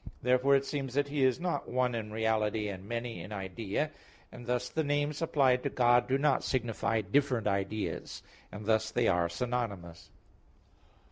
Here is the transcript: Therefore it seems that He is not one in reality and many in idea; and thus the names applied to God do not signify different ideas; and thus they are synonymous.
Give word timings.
Therefore 0.23 0.55
it 0.55 0.65
seems 0.65 0.95
that 0.95 1.09
He 1.09 1.23
is 1.23 1.39
not 1.39 1.69
one 1.69 1.93
in 1.93 2.11
reality 2.11 2.69
and 2.69 2.89
many 2.89 3.21
in 3.21 3.31
idea; 3.31 3.91
and 4.31 4.47
thus 4.47 4.67
the 4.67 4.83
names 4.83 5.21
applied 5.21 5.61
to 5.61 5.69
God 5.69 6.07
do 6.07 6.17
not 6.17 6.43
signify 6.43 7.01
different 7.01 7.45
ideas; 7.45 8.23
and 8.51 8.65
thus 8.65 8.89
they 8.89 9.07
are 9.07 9.29
synonymous. 9.29 10.09